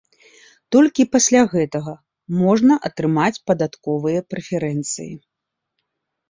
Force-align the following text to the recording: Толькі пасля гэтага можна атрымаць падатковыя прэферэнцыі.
Толькі 0.75 1.03
пасля 1.15 1.41
гэтага 1.53 1.93
можна 2.39 2.73
атрымаць 2.89 3.41
падатковыя 3.53 4.19
прэферэнцыі. 4.33 5.13